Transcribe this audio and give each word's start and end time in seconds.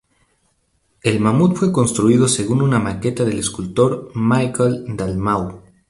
El 1.03 1.19
mamut 1.19 1.55
fue 1.55 1.71
construido 1.71 2.27
según 2.27 2.63
una 2.63 2.79
maqueta 2.79 3.23
del 3.23 3.37
escultor 3.37 4.11
Miquel 4.15 4.83
Dalmau. 4.97 5.61